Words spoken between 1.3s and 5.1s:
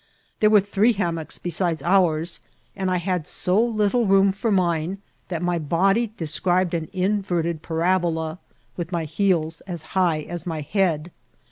besides ours, and I had so little room for mine